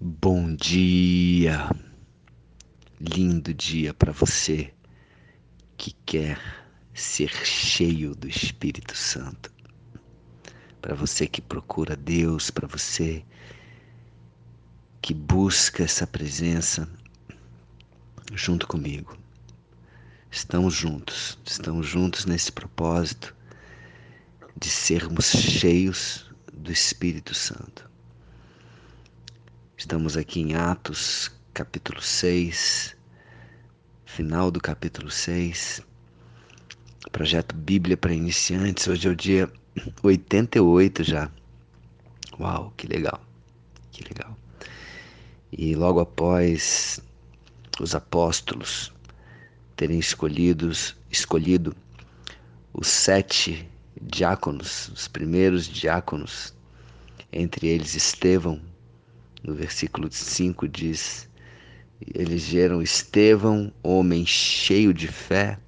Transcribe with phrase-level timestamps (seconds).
[0.00, 1.68] Bom dia,
[3.00, 4.72] lindo dia para você
[5.76, 6.38] que quer
[6.94, 9.52] ser cheio do Espírito Santo,
[10.80, 13.24] para você que procura Deus, para você
[15.02, 16.88] que busca essa presença
[18.34, 19.18] junto comigo.
[20.30, 23.34] Estamos juntos, estamos juntos nesse propósito
[24.56, 27.97] de sermos cheios do Espírito Santo.
[29.78, 32.96] Estamos aqui em Atos, capítulo 6,
[34.04, 35.80] final do capítulo 6.
[37.12, 38.88] Projeto Bíblia para iniciantes.
[38.88, 39.48] Hoje é o dia
[40.02, 41.30] 88 já.
[42.40, 43.20] Uau, que legal.
[43.92, 44.36] Que legal.
[45.52, 47.00] E logo após
[47.80, 48.92] os apóstolos
[49.76, 51.72] terem escolhidos, escolhido
[52.74, 53.70] os sete
[54.02, 56.52] diáconos, os primeiros diáconos,
[57.32, 58.60] entre eles Estevão,
[59.48, 61.26] no versículo 5 diz:
[62.14, 65.58] elegeram Estevão, homem cheio de fé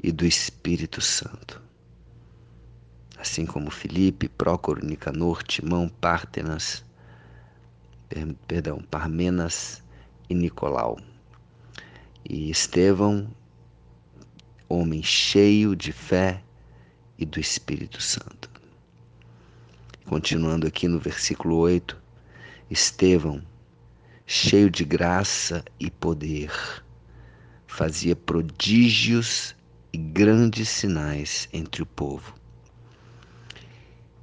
[0.00, 1.60] e do Espírito Santo.
[3.18, 6.84] Assim como Filipe, Prócoro, Nicanor, Timão, Pártenas,
[8.46, 9.82] perdão, Parmenas
[10.30, 10.96] e Nicolau.
[12.24, 13.28] E Estevão,
[14.68, 16.42] homem cheio de fé
[17.18, 18.48] e do Espírito Santo.
[20.04, 22.03] Continuando aqui no versículo 8,
[22.70, 23.42] Estevão,
[24.26, 26.50] cheio de graça e poder,
[27.66, 29.54] fazia prodígios
[29.92, 32.34] e grandes sinais entre o povo.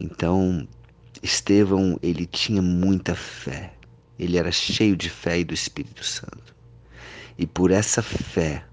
[0.00, 0.66] Então,
[1.22, 3.72] Estevão, ele tinha muita fé.
[4.18, 6.54] Ele era cheio de fé e do Espírito Santo.
[7.38, 8.66] E por essa fé,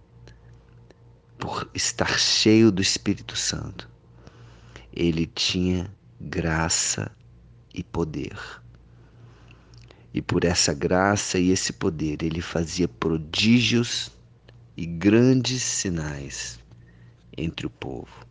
[1.37, 3.89] por estar cheio do Espírito Santo,
[4.91, 7.11] ele tinha graça
[7.73, 8.37] e poder.
[10.13, 14.11] E por essa graça e esse poder, ele fazia prodígios
[14.75, 16.59] e grandes sinais
[17.37, 18.25] entre o povo.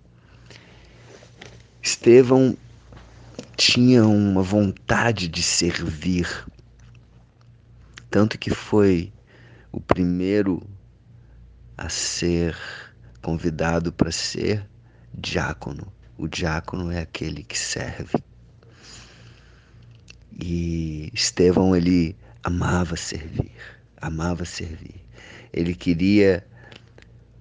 [1.83, 2.57] Estevão
[3.57, 6.27] tinha uma vontade de servir,
[8.11, 9.13] tanto que foi
[9.73, 10.63] o primeiro
[11.77, 12.57] a ser
[13.23, 14.69] convidado para ser
[15.15, 15.93] diácono.
[16.19, 18.13] O diácono é aquele que serve.
[20.43, 23.53] E Estevão ele amava servir,
[24.01, 25.05] amava servir.
[25.53, 26.47] Ele queria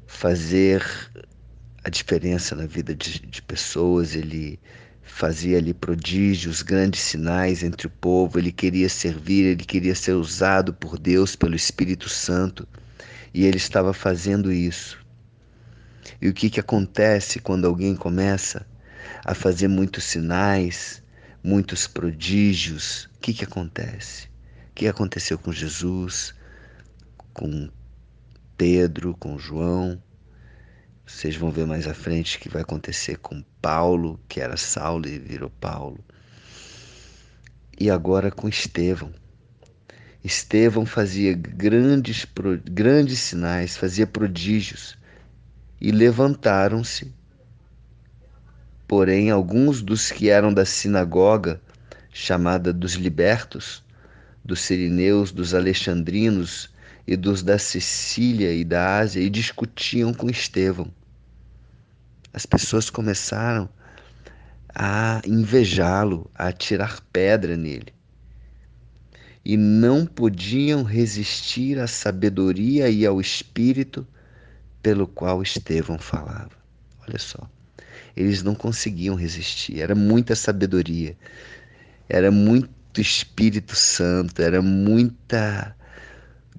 [0.05, 0.83] fazer
[1.83, 4.59] a diferença na vida de, de pessoas, ele
[5.01, 10.73] fazia ali prodígios, grandes sinais entre o povo, ele queria servir, ele queria ser usado
[10.73, 12.67] por Deus, pelo Espírito Santo,
[13.33, 14.99] e ele estava fazendo isso.
[16.21, 18.66] E o que, que acontece quando alguém começa
[19.25, 21.01] a fazer muitos sinais,
[21.44, 24.27] muitos prodígios, o que, que acontece?
[24.72, 26.33] O que aconteceu com Jesus,
[27.33, 27.69] com
[28.57, 30.01] Pedro, com João?
[31.05, 35.07] Vocês vão ver mais à frente o que vai acontecer com Paulo, que era Saulo
[35.07, 36.03] e virou Paulo.
[37.79, 39.11] E agora com Estevão.
[40.23, 42.28] Estevão fazia grandes,
[42.66, 44.97] grandes sinais, fazia prodígios.
[45.81, 47.11] E levantaram-se
[48.89, 51.61] Porém, alguns dos que eram da sinagoga,
[52.11, 53.83] chamada dos libertos,
[54.44, 56.72] dos sirineus, dos alexandrinos
[57.05, 60.91] e dos da Sicília e da Ásia, e discutiam com Estevão.
[62.33, 63.69] As pessoas começaram
[64.73, 67.94] a invejá-lo, a tirar pedra nele.
[69.45, 74.07] E não podiam resistir à sabedoria e ao espírito
[74.81, 76.57] pelo qual Estevão falava.
[77.07, 77.47] Olha só
[78.19, 79.80] eles não conseguiam resistir.
[79.80, 81.18] Era muita sabedoria,
[82.09, 85.74] era muito Espírito Santo, era muita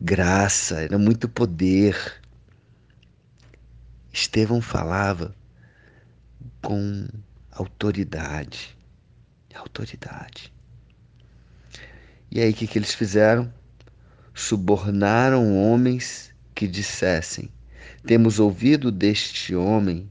[0.00, 1.94] graça, era muito poder.
[4.10, 5.36] Estevão falava
[6.62, 7.06] com
[7.52, 8.74] autoridade,
[9.54, 10.50] autoridade.
[12.30, 13.52] E aí o que, que eles fizeram?
[14.32, 17.50] Subornaram homens que dissessem:
[18.06, 20.10] Temos ouvido deste homem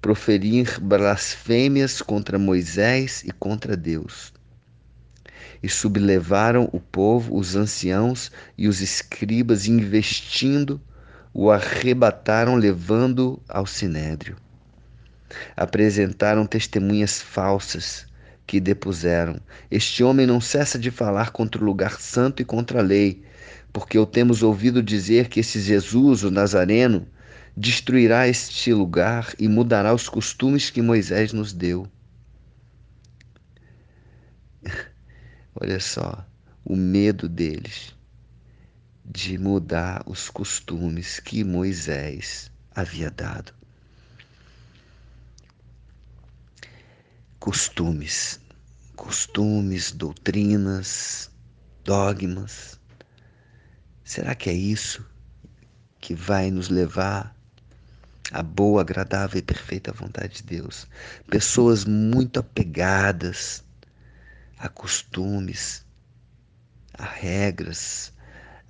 [0.00, 4.32] proferir blasfêmias contra Moisés e contra Deus.
[5.62, 10.80] E sublevaram o povo, os anciãos e os escribas, investindo,
[11.34, 14.36] o arrebataram, levando ao sinédrio.
[15.56, 18.06] Apresentaram testemunhas falsas
[18.46, 19.38] que depuseram:
[19.70, 23.22] Este homem não cessa de falar contra o lugar santo e contra a lei,
[23.72, 27.06] porque o temos ouvido dizer que esse Jesus, o Nazareno,
[27.56, 31.86] destruirá este lugar e mudará os costumes que Moisés nos deu.
[35.54, 36.26] Olha só,
[36.64, 37.94] o medo deles
[39.04, 43.52] de mudar os costumes que Moisés havia dado.
[47.40, 48.38] Costumes,
[48.94, 51.30] costumes, doutrinas,
[51.84, 52.78] dogmas.
[54.04, 55.04] Será que é isso
[56.00, 57.36] que vai nos levar
[58.30, 60.86] à boa, agradável e perfeita vontade de Deus?
[61.28, 63.64] Pessoas muito apegadas
[64.58, 65.84] a costumes,
[66.92, 68.12] a regras,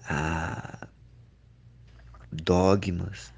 [0.04, 0.86] a
[2.30, 3.32] dogmas.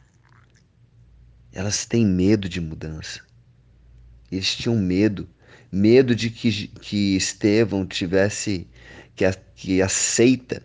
[1.52, 3.20] Elas têm medo de mudança.
[4.30, 5.28] Eles tinham medo,
[5.70, 8.68] medo de que, que Estevão tivesse,
[9.14, 10.62] que a, que a seita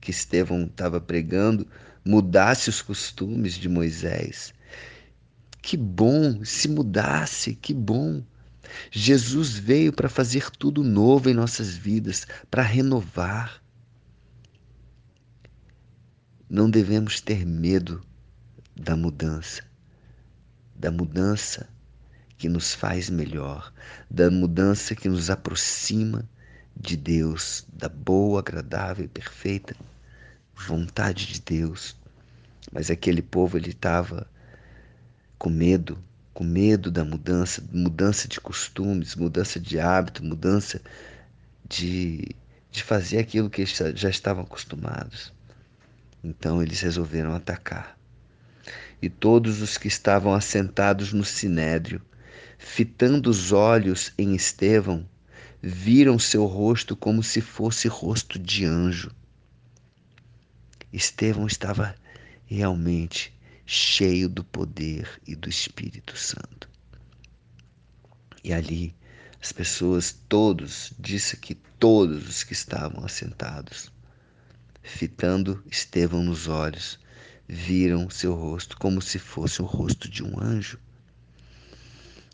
[0.00, 1.66] que Estevão estava pregando
[2.04, 4.52] mudasse os costumes de Moisés.
[5.62, 8.22] Que bom se mudasse, que bom.
[8.90, 13.62] Jesus veio para fazer tudo novo em nossas vidas, para renovar.
[16.50, 18.04] Não devemos ter medo
[18.76, 19.62] da mudança,
[20.74, 21.68] da mudança
[22.36, 23.72] que nos faz melhor,
[24.10, 26.28] da mudança que nos aproxima
[26.76, 29.76] de Deus, da boa, agradável e perfeita
[30.54, 31.96] vontade de Deus.
[32.72, 34.26] Mas aquele povo ele estava
[35.42, 35.98] com medo,
[36.32, 40.80] com medo da mudança, mudança de costumes, mudança de hábito, mudança
[41.68, 42.36] de,
[42.70, 45.32] de fazer aquilo que eles já estavam acostumados.
[46.22, 47.98] Então eles resolveram atacar.
[49.02, 52.00] E todos os que estavam assentados no sinédrio,
[52.56, 55.04] fitando os olhos em Estevão,
[55.60, 59.10] viram seu rosto como se fosse rosto de anjo.
[60.92, 61.96] Estevão estava
[62.46, 63.34] realmente
[63.66, 66.68] cheio do poder e do Espírito Santo.
[68.44, 68.94] E ali
[69.40, 73.92] as pessoas, todos, disse que todos os que estavam assentados,
[74.82, 76.98] fitando Estevão nos olhos,
[77.48, 80.78] viram seu rosto como se fosse o rosto de um anjo.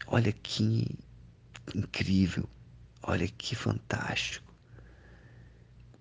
[0.07, 0.87] Olha que
[1.75, 2.49] incrível,
[3.03, 4.55] olha que fantástico.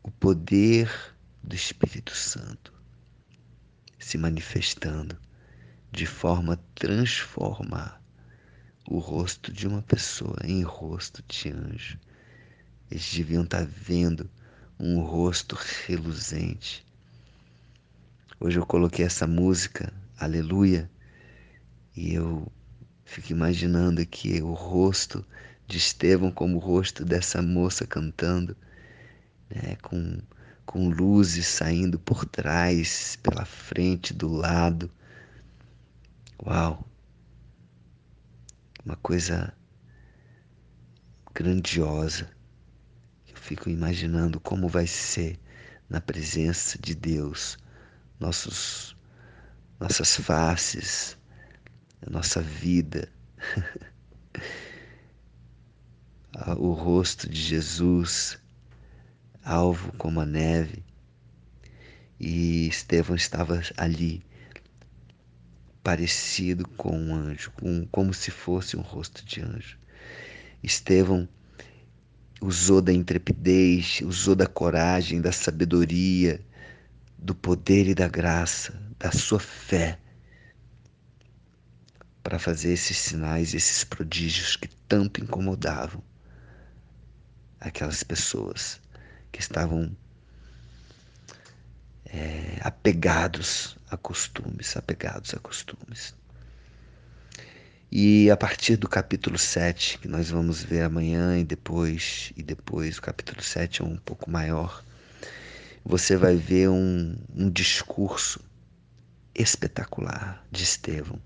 [0.04, 0.90] O poder
[1.44, 2.77] do Espírito Santo
[4.00, 5.18] se manifestando
[5.92, 8.02] de forma a transformar
[8.88, 12.00] o rosto de uma pessoa em rosto de anjo.
[12.90, 14.30] Eles deviam estar vendo
[14.80, 16.86] um rosto reluzente.
[18.40, 20.90] Hoje eu coloquei essa música, Aleluia,
[21.96, 22.52] e eu
[23.04, 25.26] fico imaginando aqui o rosto
[25.68, 28.56] de Estevão como o rosto dessa moça cantando,
[29.50, 30.20] né, com,
[30.68, 34.92] com luzes saindo por trás, pela frente, do lado.
[36.46, 36.88] Uau!
[38.86, 39.52] Uma coisa
[41.34, 42.38] grandiosa
[43.48, 45.40] fico imaginando como vai ser
[45.90, 47.58] na presença de Deus,
[48.20, 48.94] nossos,
[49.80, 51.18] nossas faces,
[52.06, 53.10] a nossa vida,
[56.58, 58.38] o rosto de Jesus,
[59.48, 60.84] alvo como a neve.
[62.20, 64.22] E Estevão estava ali,
[65.82, 69.78] parecido com um anjo, com, como se fosse um rosto de anjo.
[70.62, 71.30] Estevão
[72.42, 76.42] usou da intrepidez, usou da coragem, da sabedoria,
[77.18, 79.98] do poder e da graça, da sua fé,
[82.22, 86.04] para fazer esses sinais, esses prodígios que tanto incomodavam
[87.60, 88.82] aquelas pessoas
[89.38, 89.96] que estavam
[92.08, 96.16] é, apegados a costumes, apegados a costumes.
[97.92, 102.98] E a partir do capítulo 7, que nós vamos ver amanhã e depois, e depois
[102.98, 104.84] o capítulo 7 é um pouco maior,
[105.86, 108.40] você vai ver um, um discurso
[109.36, 111.22] espetacular de Estevão.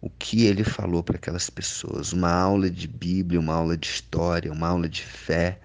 [0.00, 4.50] O que ele falou para aquelas pessoas, uma aula de Bíblia, uma aula de história,
[4.50, 5.60] uma aula de fé,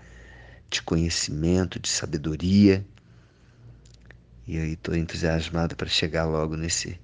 [0.69, 2.85] de conhecimento, de sabedoria.
[4.45, 6.99] E aí estou entusiasmado para chegar logo nesse,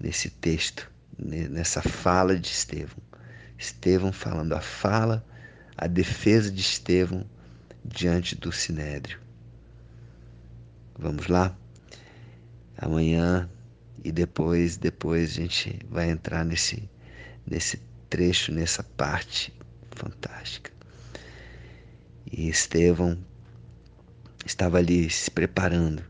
[0.00, 3.02] nesse texto nessa fala de Estevão.
[3.58, 5.24] Estevão falando a fala,
[5.76, 7.26] a defesa de Estevão
[7.84, 9.18] diante do sinédrio.
[10.96, 11.56] Vamos lá?
[12.76, 13.50] Amanhã
[14.04, 16.88] e depois, depois a gente vai entrar nesse,
[17.44, 19.52] nesse trecho, nessa parte
[19.90, 20.70] fantástica.
[22.30, 23.18] E Estevão
[24.44, 26.02] estava ali se preparando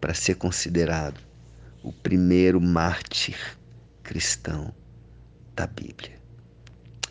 [0.00, 1.20] para ser considerado
[1.82, 3.38] o primeiro mártir
[4.02, 4.74] cristão
[5.54, 6.18] da Bíblia.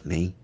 [0.03, 0.35] Amém?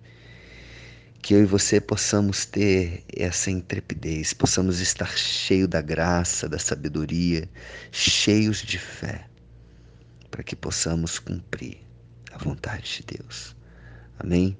[1.21, 7.47] que eu e você possamos ter essa intrepidez, possamos estar cheio da graça, da sabedoria,
[7.91, 9.27] cheios de fé,
[10.31, 11.77] para que possamos cumprir
[12.31, 13.55] a vontade de Deus.
[14.17, 14.57] Amém?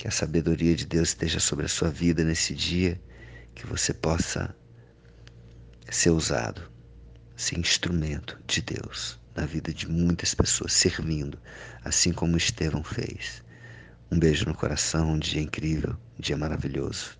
[0.00, 2.98] Que a sabedoria de Deus esteja sobre a sua vida nesse dia,
[3.54, 4.56] que você possa
[5.90, 6.72] ser usado,
[7.36, 11.38] ser instrumento de Deus na vida de muitas pessoas, servindo,
[11.84, 13.44] assim como Estevão fez.
[14.10, 17.19] Um beijo no coração, um dia incrível, um dia maravilhoso.